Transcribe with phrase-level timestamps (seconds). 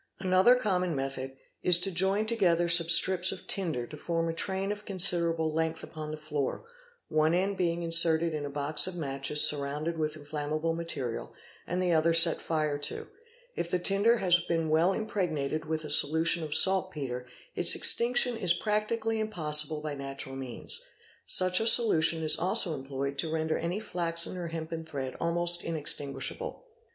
[0.19, 4.71] Another common method is to join together some strips of tinder to form a train
[4.71, 6.65] of considerable length upon the floor,
[7.07, 11.35] one end being inserted in a box of matches surrounded with inflammable material
[11.67, 13.09] and the other set fire to.
[13.55, 18.55] If the tinder has been well impregnated with a solution of saltpetre, its extinction is
[18.55, 20.81] practically impossible by natural means.
[21.27, 26.65] Such a solution is also employed to render any flaxen or hempen thread almost inextinguishable.